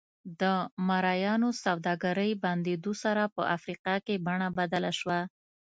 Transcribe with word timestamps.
د 0.41 0.43
مریانو 0.87 1.49
سوداګرۍ 1.63 2.31
بندېدو 2.43 2.93
سره 3.03 3.23
په 3.35 3.41
افریقا 3.55 3.95
کې 4.05 4.23
بڼه 4.25 4.47
بدله 4.59 4.91
شوه. 4.99 5.19